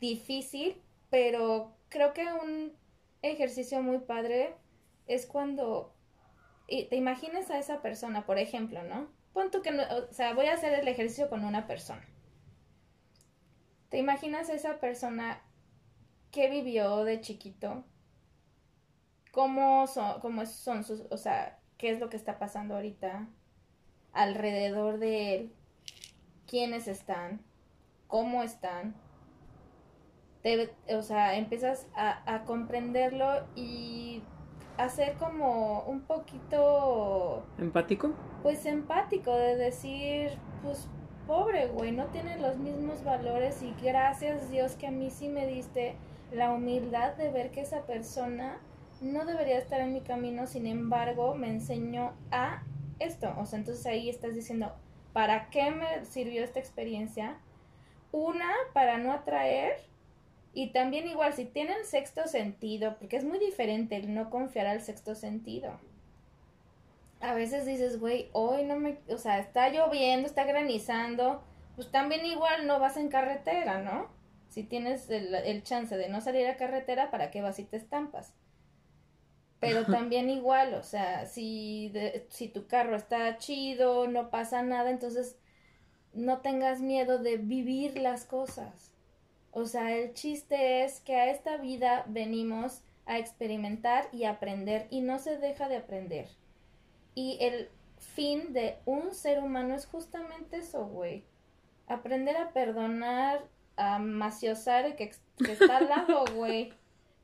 [0.00, 2.72] difícil, pero creo que un
[3.22, 4.54] ejercicio muy padre
[5.06, 5.94] es cuando
[6.66, 9.08] y te imaginas a esa persona, por ejemplo, ¿no?
[9.32, 12.06] Pon tú que, no, o sea, voy a hacer el ejercicio con una persona.
[13.94, 15.40] ¿Te imaginas a esa persona
[16.32, 17.84] que vivió de chiquito?
[19.30, 23.28] ¿Cómo son, cómo son sus, o sea, qué es lo que está pasando ahorita
[24.12, 25.52] alrededor de él?
[26.48, 27.40] ¿Quiénes están?
[28.08, 28.96] ¿Cómo están?
[30.42, 34.24] Te- o sea, empiezas a, a comprenderlo y
[34.76, 38.10] a ser como un poquito ¿Empático?
[38.42, 40.88] pues empático de decir, pues
[41.26, 45.46] pobre güey, no tiene los mismos valores y gracias Dios que a mí sí me
[45.46, 45.94] diste
[46.32, 48.58] la humildad de ver que esa persona
[49.00, 52.62] no debería estar en mi camino, sin embargo me enseñó a
[52.98, 54.72] esto, o sea, entonces ahí estás diciendo,
[55.12, 57.38] ¿para qué me sirvió esta experiencia?
[58.12, 59.76] Una, para no atraer
[60.52, 64.80] y también igual, si tienen sexto sentido, porque es muy diferente el no confiar al
[64.80, 65.80] sexto sentido
[67.30, 71.42] a veces dices, güey, hoy no me, o sea, está lloviendo, está granizando,
[71.76, 74.08] pues también igual no vas en carretera, ¿no?
[74.48, 77.76] Si tienes el, el chance de no salir a carretera, ¿para qué vas y te
[77.76, 78.32] estampas?
[79.60, 84.90] Pero también igual, o sea, si, de- si tu carro está chido, no pasa nada,
[84.90, 85.36] entonces
[86.14, 88.92] no tengas miedo de vivir las cosas.
[89.52, 95.02] O sea, el chiste es que a esta vida venimos a experimentar y aprender y
[95.02, 96.28] no se deja de aprender.
[97.14, 101.24] Y el fin de un ser humano es justamente eso, güey.
[101.86, 103.44] Aprender a perdonar
[103.76, 105.12] a maciosar que,
[105.44, 106.72] que está al lado, güey.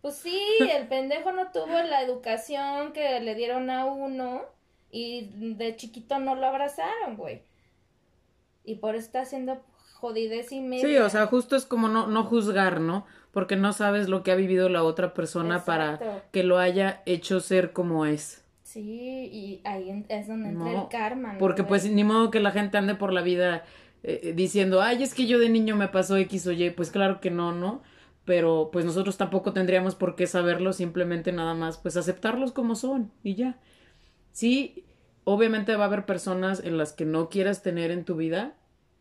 [0.02, 4.42] Pues sí, el pendejo no tuvo la educación que le dieron a uno
[4.90, 7.42] y de chiquito no lo abrazaron, güey.
[8.64, 9.60] Y por eso está haciendo
[9.94, 10.86] jodidez y media.
[10.86, 13.06] Sí, o sea, justo es como no, no juzgar, ¿no?
[13.32, 17.40] Porque no sabes lo que ha vivido la otra persona para que lo haya hecho
[17.40, 18.39] ser como es.
[18.72, 21.32] Sí, y ahí es donde entra No, el karma.
[21.32, 23.64] ¿no, Porque pues ni modo que la gente ande por la vida
[24.04, 26.70] eh, eh, diciendo, ay, es que yo de niño me pasó X o Y.
[26.70, 27.82] Pues claro que no, ¿no?
[28.24, 33.10] Pero pues nosotros tampoco tendríamos por qué saberlo, simplemente nada más pues aceptarlos como son
[33.24, 33.58] y ya.
[34.30, 34.84] Sí,
[35.24, 38.54] obviamente va a haber personas en las que no quieras tener en tu vida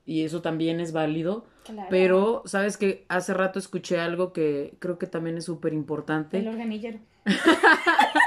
[0.03, 1.45] y eso también es válido.
[1.65, 1.89] Claro.
[1.91, 6.39] Pero, ¿sabes que Hace rato escuché algo que creo que también es súper importante.
[6.39, 6.97] El organillero.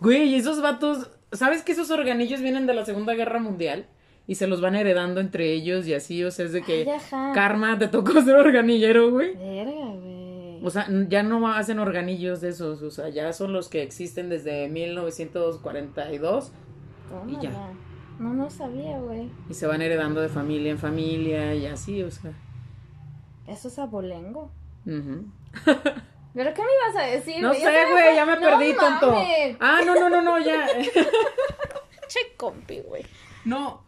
[0.00, 3.86] Güey, esos vatos, ¿sabes que esos organillos vienen de la Segunda Guerra Mundial?
[4.26, 7.32] Y se los van heredando entre ellos y así, o sea, es de que Ay,
[7.34, 9.34] karma te tocó ser organillero, güey.
[9.36, 10.64] Verga, güey.
[10.64, 14.28] O sea, ya no hacen organillos de esos, o sea, ya son los que existen
[14.28, 16.52] desde 1942
[17.26, 17.40] y ya.
[17.50, 17.72] Tómala.
[18.20, 19.28] No, no sabía, güey.
[19.50, 22.32] y se van heredando de familia en familia y así, o sea.
[23.48, 24.50] Eso es abolengo.
[24.86, 25.24] ujú.
[26.34, 29.12] ¿Pero qué me ibas a decir, No sé, güey, ya me No perdí, tonto.
[29.12, 29.56] mames.
[29.60, 30.66] Ah, no, no, no, no, ya.
[32.08, 33.04] Che compi, güey.
[33.44, 33.82] No,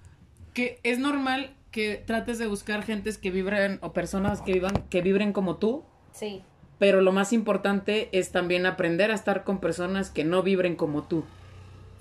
[0.53, 5.01] que es normal que trates de buscar gentes que vibren o personas que vivan, que
[5.03, 6.43] vibren como tú, Sí.
[6.79, 11.03] pero lo más importante es también aprender a estar con personas que no vibren como
[11.05, 11.25] tú.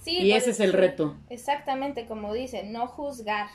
[0.01, 1.15] Sí, Y por- ese es el reto.
[1.29, 3.47] Exactamente, como dice, no juzgar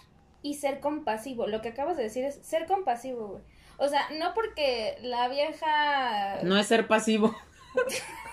[0.42, 1.46] y ser compasivo.
[1.46, 3.42] Lo que acabas de decir es ser compasivo, güey.
[3.78, 6.38] O sea, no porque la vieja...
[6.42, 7.34] No es ser pasivo,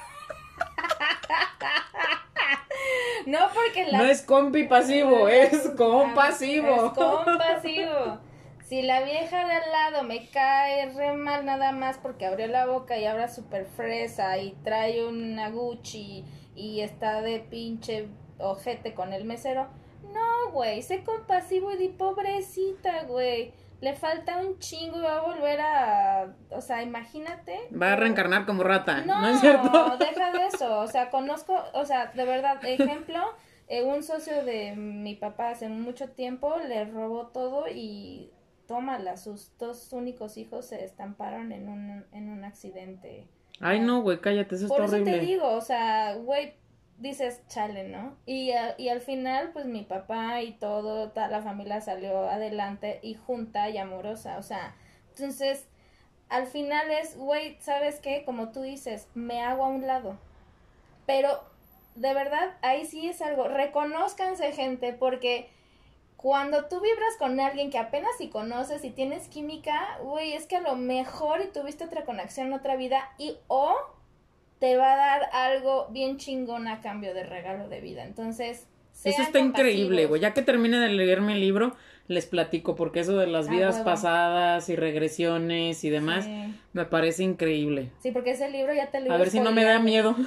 [3.26, 3.98] No porque la...
[4.00, 6.88] no es compi pasivo, es compasivo.
[6.88, 8.20] Es compasivo.
[8.66, 12.66] Si la vieja de al lado me cae re mal nada más porque abrió la
[12.66, 18.08] boca y habla súper fresa y trae una Gucci y está de pinche
[18.40, 19.68] ojete con el mesero.
[20.12, 23.54] No, güey, sé compasivo y di pobrecita, güey.
[23.82, 26.36] Le falta un chingo y va a volver a...
[26.50, 27.60] O sea, imagínate.
[27.72, 29.98] Va a reencarnar como rata, ¿no, No, es cierto?
[30.00, 30.80] deja de eso.
[30.80, 33.20] O sea, conozco, o sea, de verdad, ejemplo,
[33.68, 38.32] eh, un socio de mi papá hace mucho tiempo le robó todo y
[38.68, 43.28] tómala, sus dos únicos hijos se estamparon en un, en un accidente.
[43.60, 45.20] Ay, no, güey, cállate, eso Por está eso horrible.
[45.20, 46.56] te digo, o sea, güey,
[46.98, 48.16] dices, chale, ¿no?
[48.26, 53.00] Y, a- y al final, pues mi papá y todo, toda la familia salió adelante
[53.04, 54.76] y junta y amorosa, o sea,
[55.10, 55.68] entonces,
[56.30, 58.24] al final es, güey, ¿sabes qué?
[58.26, 60.18] Como tú dices, me hago a un lado.
[61.06, 61.42] Pero,
[61.96, 65.50] de verdad, ahí sí es algo, reconózcanse gente, porque
[66.18, 70.58] cuando tú vibras con alguien que apenas si conoces y tienes química, güey, es que
[70.58, 73.76] a lo mejor y tuviste otra conexión otra vida y o
[74.60, 78.04] te va a dar algo bien chingón a cambio de regalo de vida.
[78.04, 78.68] Entonces,
[79.04, 80.22] Eso está increíble, güey.
[80.22, 81.76] Ya que termine de leerme el libro,
[82.08, 83.86] les platico, porque eso de las Ah, vidas huevo.
[83.86, 86.56] pasadas y regresiones y demás, Sí.
[86.74, 87.92] me parece increíble.
[88.00, 90.16] Sí, porque ese libro ya te lo A ver si no me da miedo.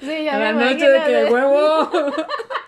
[0.00, 1.90] Sí, A la noche de que huevo.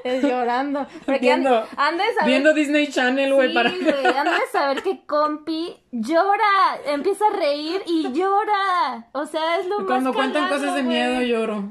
[0.04, 0.86] Es llorando.
[1.04, 3.70] Porque Viendo- han, han de saber Viendo Disney Channel, güey, Sí, para.
[3.70, 9.08] güey, han de saber que compi llora, empieza a reír y llora.
[9.12, 10.94] O sea, es lo Cuando más cuentan cagado, cosas de güey.
[10.96, 11.68] miedo lloro.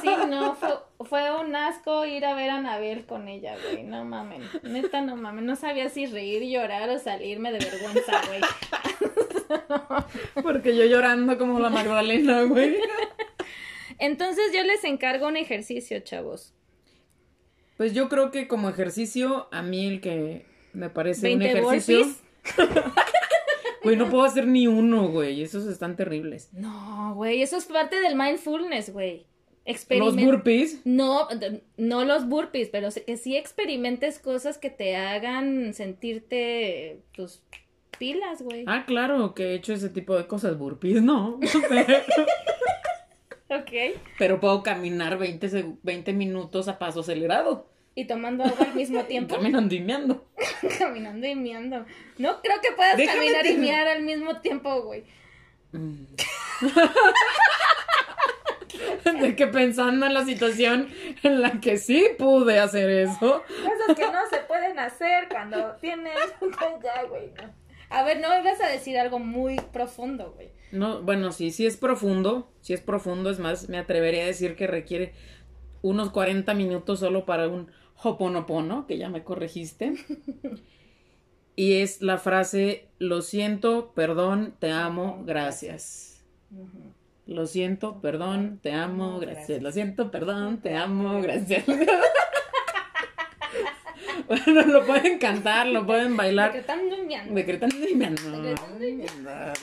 [0.00, 0.70] Sí, no, fue,
[1.08, 3.82] fue un asco ir a ver a Anabel con ella, güey.
[3.84, 4.42] No mamen.
[4.62, 5.46] Neta, no mamen.
[5.46, 8.40] No sabía si reír, llorar o salirme de vergüenza, güey.
[10.42, 12.76] Porque yo llorando como la Magdalena, güey.
[13.98, 16.54] Entonces yo les encargo un ejercicio, chavos.
[17.82, 22.06] Pues yo creo que como ejercicio, a mí el que me parece un 20 ejercicio.
[23.82, 25.42] Güey, no puedo hacer ni uno, güey.
[25.42, 26.50] Esos están terribles.
[26.52, 29.26] No, güey, eso es parte del mindfulness, güey.
[29.98, 30.80] Los burpees.
[30.84, 31.26] No,
[31.76, 37.42] no los burpees, pero que sí experimentes cosas que te hagan sentirte, pues,
[37.98, 38.62] pilas, güey.
[38.68, 40.56] Ah, claro, que he hecho ese tipo de cosas.
[40.56, 41.40] Burpees, no.
[43.52, 44.00] Ok.
[44.18, 47.68] Pero puedo caminar 20, seg- 20 minutos a paso acelerado.
[47.94, 49.34] Y tomando agua al mismo tiempo.
[49.34, 50.26] Caminando y meando.
[50.78, 51.84] Caminando y miando.
[52.18, 55.04] No creo que puedas Déjame caminar y miar al mismo tiempo, güey.
[55.72, 56.04] Mm.
[59.20, 60.88] de que pensando en la situación
[61.22, 63.42] en la que sí pude hacer eso.
[63.42, 66.14] Cosas que no se pueden hacer cuando tienes.
[66.82, 67.30] ya, güey.
[67.36, 67.62] no.
[67.92, 70.50] A ver, no me vas a decir algo muy profundo, güey.
[70.72, 74.56] No, bueno, sí, sí es profundo, sí es profundo, es más, me atrevería a decir
[74.56, 75.12] que requiere
[75.82, 77.70] unos 40 minutos solo para un
[78.02, 79.94] hoponopono, que ya me corregiste.
[81.54, 86.24] Y es la frase, lo siento, perdón, te amo, gracias.
[87.26, 89.62] Lo siento, perdón, te amo, gracias.
[89.62, 91.66] Lo siento, perdón, te amo, gracias.
[94.26, 96.52] bueno, lo pueden cantar, lo pueden bailar.
[96.52, 97.34] Decretando y miando.
[97.34, 98.22] Decretando miando.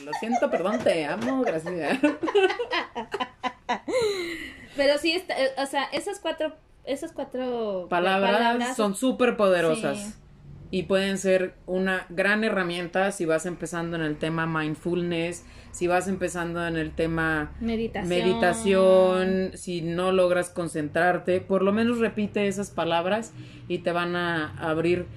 [0.06, 2.00] Lo siento, perdón, te amo, gracias.
[4.76, 6.56] Pero sí, está, eh, o sea, esas cuatro,
[6.90, 9.98] esas cuatro Palabras son súper poderosas.
[9.98, 10.14] Sí.
[10.72, 16.08] Y pueden ser una gran herramienta si vas empezando en el tema mindfulness, si vas
[16.08, 18.08] empezando en el tema meditación.
[18.08, 23.34] meditación, si no logras concentrarte, por lo menos repite esas palabras
[23.68, 25.08] y te van a abrir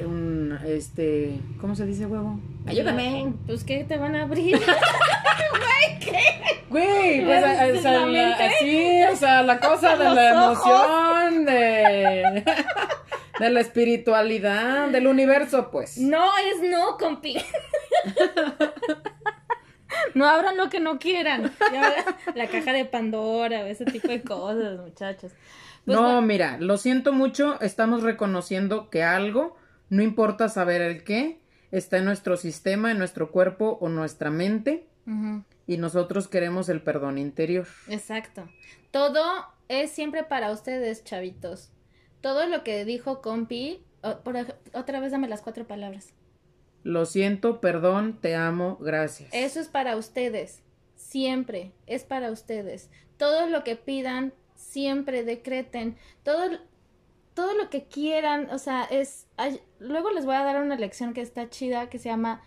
[0.00, 2.40] un, este, ¿cómo se dice huevo?
[2.66, 3.32] Ayúdame.
[3.46, 4.58] Pues que te van a abrir.
[6.68, 12.44] Güey, pues, ¿La- o sea, la así, o sea, la cosa de la emoción, de,
[13.38, 15.98] de la espiritualidad, del universo, pues.
[15.98, 17.36] No es no, compi.
[20.14, 21.52] No abran lo que no quieran.
[21.72, 21.94] Ya,
[22.34, 25.32] La caja de Pandora, ese tipo de cosas, muchachos.
[25.84, 29.56] Pues no, bueno, mira, lo siento mucho, estamos reconociendo que algo,
[29.88, 34.86] no importa saber el qué, está en nuestro sistema, en nuestro cuerpo o nuestra mente,
[35.66, 37.66] y nosotros queremos el perdón interior.
[37.88, 38.48] exacto.
[38.90, 39.22] Todo
[39.68, 41.72] es siempre para ustedes, chavitos.
[42.20, 43.84] Todo lo que dijo compi,
[44.22, 44.36] por
[44.72, 46.14] otra vez dame las cuatro palabras.
[46.84, 49.30] Lo siento, perdón, te amo, gracias.
[49.32, 50.62] Eso es para ustedes.
[50.94, 52.90] Siempre es para ustedes.
[53.16, 55.96] Todo lo que pidan, siempre decreten.
[56.22, 56.58] Todo,
[57.34, 59.26] todo lo que quieran, o sea, es...
[59.78, 62.42] luego les voy a dar una lección que está chida, que se llama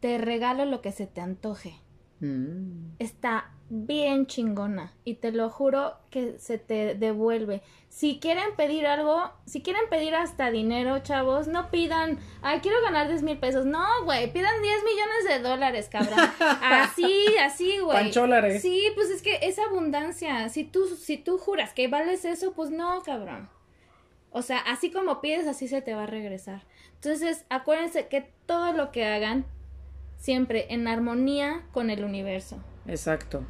[0.00, 1.80] Te regalo lo que se te antoje.
[2.20, 2.94] Mm.
[2.98, 7.62] Está bien chingona y te lo juro que se te devuelve.
[7.88, 13.08] Si quieren pedir algo, si quieren pedir hasta dinero, chavos, no pidan, ay, quiero ganar
[13.08, 13.64] 10 mil pesos.
[13.64, 16.18] No, güey, pidan 10 millones de dólares, cabrón.
[16.62, 17.96] Así, así, güey.
[17.96, 18.60] Pancholares.
[18.62, 20.48] Sí, pues es que es abundancia.
[20.48, 23.48] Si tú, si tú juras que vales eso, pues no, cabrón.
[24.32, 26.62] O sea, así como pides, así se te va a regresar.
[26.94, 29.44] Entonces, acuérdense que todo lo que hagan,
[30.18, 32.58] siempre en armonía con el universo.
[32.86, 33.42] Exacto,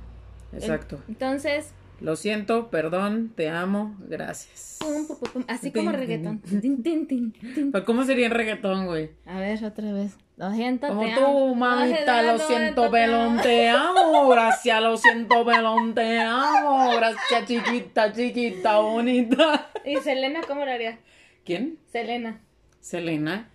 [0.53, 1.01] exacto.
[1.09, 1.73] Entonces,
[2.03, 4.79] Lo siento, perdón, te amo, gracias.
[4.81, 6.41] pum, pum, pum, pum, así Tin, como reggaetón.
[6.41, 6.83] tin.
[7.07, 9.11] Tin, ¿Cómo sería en reggaetón, güey?
[9.25, 10.17] A ver, otra vez.
[10.37, 11.55] Lo siento, Como te tú, amo.
[11.55, 14.29] mamita, lo Lo siento, pelón, te amo.
[14.31, 16.91] Gracias, lo siento, pelón, te amo.
[16.97, 19.71] Gracias, chiquita, chiquita, bonita.
[19.85, 20.99] ¿Y Selena cómo lo haría?
[21.45, 21.79] ¿Quién?
[21.93, 22.41] Selena.
[22.81, 23.49] Selena.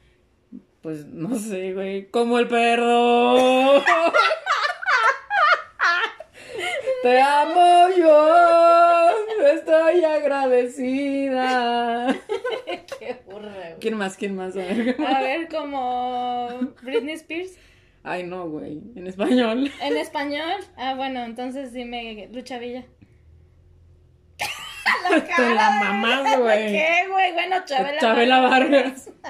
[0.81, 2.07] Pues no sé, güey.
[2.09, 3.83] Como el perro.
[7.07, 9.09] Te amo yo.
[9.53, 11.39] Estoy agradecida.
[12.99, 13.79] Qué burra, güey.
[13.79, 14.17] ¿Quién más?
[14.17, 14.57] ¿Quién más?
[14.57, 14.97] A ver.
[14.99, 16.49] A ver, como
[16.81, 17.57] Britney Spears.
[18.03, 18.81] Ay, no, güey.
[18.97, 19.71] En español.
[19.81, 20.59] En español.
[20.75, 22.83] Ah, bueno, entonces dime Lucha Villa.
[25.37, 26.73] Te la mamás, güey.
[26.73, 27.31] ¿Qué, güey?
[27.31, 29.11] Bueno, Chabela, Chabela Vargas.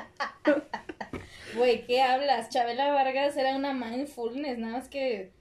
[1.55, 2.49] Güey, ¿qué hablas?
[2.49, 5.36] Chabela Vargas era una mindfulness, nada más que...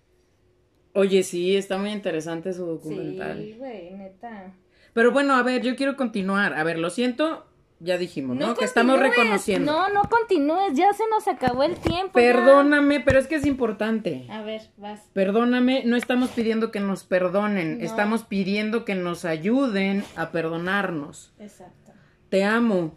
[0.96, 3.38] Oye, sí, está muy interesante su documental.
[3.42, 4.54] Sí, güey, neta.
[4.92, 6.54] Pero bueno, a ver, yo quiero continuar.
[6.54, 7.46] A ver, lo siento,
[7.80, 8.54] ya dijimos, ¿no?
[8.54, 9.70] que estamos reconociendo.
[9.70, 12.18] No, no continúes, ya se nos acabó el tiempo.
[12.18, 12.32] ya.
[12.32, 14.26] Perdóname, pero es que es importante.
[14.30, 15.00] A ver, vas.
[15.12, 17.84] Perdóname, no estamos pidiendo que nos perdonen, No.
[17.84, 21.34] estamos pidiendo que nos ayuden a perdonarnos.
[21.38, 21.92] Exacto.
[22.30, 22.94] Te amo.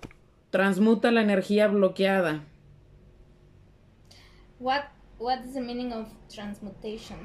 [0.51, 2.43] Transmuta la energía bloqueada.
[4.59, 4.85] What,
[5.19, 7.17] what is the meaning of transmutation?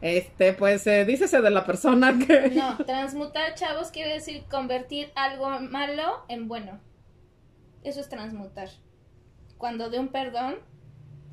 [0.00, 2.50] Este, pues, eh, dícese de la persona que...
[2.50, 6.80] No, transmutar, chavos, quiere decir convertir algo malo en bueno.
[7.82, 8.68] Eso es transmutar.
[9.56, 10.56] Cuando de un perdón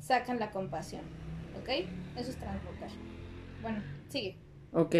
[0.00, 1.02] sacan la compasión.
[1.60, 1.68] ¿Ok?
[2.16, 2.90] Eso es transmutar.
[3.62, 4.36] Bueno, sigue.
[4.72, 4.94] Ok,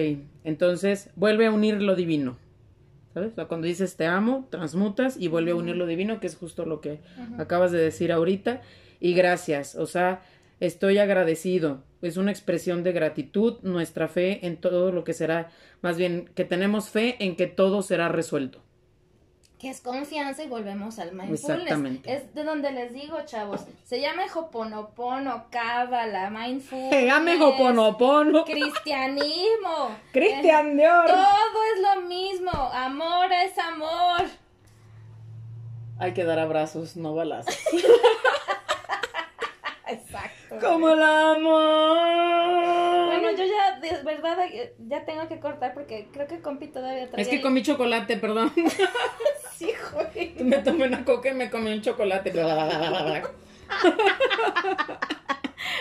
[0.44, 2.38] entonces vuelve a unir lo divino.
[3.14, 3.32] ¿Sabes?
[3.32, 6.36] O sea, cuando dices te amo, transmutas y vuelve a unir lo divino, que es
[6.36, 7.00] justo lo que
[7.38, 8.60] acabas de decir ahorita.
[9.00, 10.22] Y gracias, o sea,
[10.60, 11.82] estoy agradecido.
[12.07, 15.50] Es una expresión de gratitud, nuestra fe en todo lo que será,
[15.82, 18.62] más bien que tenemos fe en que todo será resuelto.
[19.59, 21.48] que es confianza y volvemos al mindfulness.
[21.48, 22.12] Exactamente.
[22.14, 26.90] Es de donde les digo, chavos, se llama Hoponopono, Cábala, mindfulness.
[26.90, 28.44] Se llama Hoponopono.
[28.44, 29.96] Cristianismo.
[30.12, 31.07] Cristian Dior.
[31.07, 34.26] Todo es lo mismo, amor es amor.
[35.98, 37.57] Hay que dar abrazos, no balazos.
[39.88, 40.26] Exacto.
[40.61, 43.07] Como el amor.
[43.07, 44.38] Bueno, yo ya, de verdad,
[44.86, 48.16] ya tengo que cortar porque creo que compi todavía trae Es que ahí- comí chocolate,
[48.16, 48.53] perdón.
[49.57, 50.34] Sí, güey.
[50.44, 52.30] Me tomé una coca y me comí un chocolate.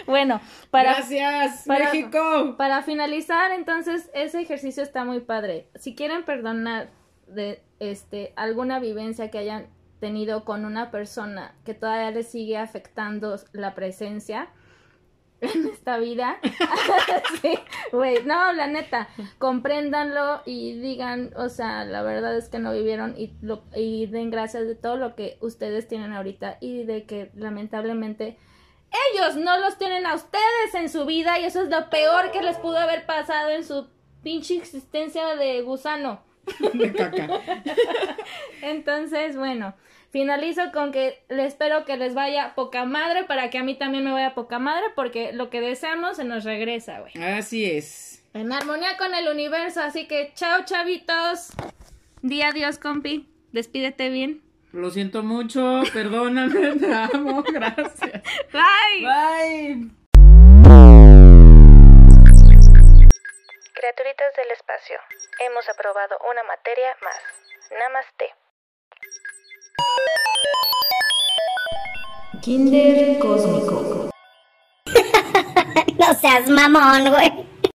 [0.07, 0.39] Bueno,
[0.71, 2.55] para, Gracias, para- México.
[2.57, 5.67] para finalizar, entonces, ese ejercicio está muy padre.
[5.75, 6.89] Si quieren perdonar
[7.27, 9.67] de este alguna vivencia que hayan
[9.99, 14.49] tenido con una persona que todavía les sigue afectando la presencia
[15.53, 16.39] en esta vida,
[17.41, 17.57] sí,
[17.91, 23.15] güey, no, la neta, compréndanlo y digan, o sea, la verdad es que no vivieron
[23.17, 27.31] y, lo, y den gracias de todo lo que ustedes tienen ahorita y de que
[27.35, 28.37] lamentablemente
[29.13, 32.41] ellos no los tienen a ustedes en su vida y eso es lo peor que
[32.41, 33.87] les pudo haber pasado en su
[34.23, 36.21] pinche existencia de gusano.
[36.73, 37.27] De caca.
[38.61, 39.73] Entonces, bueno,
[40.15, 44.05] finalizo con que le espero que les vaya poca madre para que a mí también
[44.05, 47.21] me vaya poca madre porque lo que deseamos se nos regresa, güey.
[47.21, 48.23] Así es.
[48.33, 51.49] En armonía con el universo, así que chao chavitos.
[52.21, 53.27] Di adiós, compi.
[53.51, 54.41] Despídete bien.
[54.71, 58.23] Lo siento mucho, perdóname, te amo, gracias.
[58.53, 59.01] Bye.
[59.01, 59.89] Bye.
[63.73, 64.95] Criaturitas del espacio,
[65.45, 67.19] hemos aprobado una materia más.
[67.77, 68.44] Namaste.
[72.41, 74.09] Kinder Cósmico.
[75.97, 77.31] No seas mamón, güey.